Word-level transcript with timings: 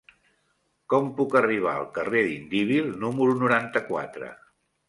Com 0.93 1.11
puc 1.19 1.35
arribar 1.41 1.75
al 1.81 1.85
carrer 1.99 2.23
d'Indíbil 2.31 2.91
número 3.05 3.39
noranta-quatre? 3.45 4.33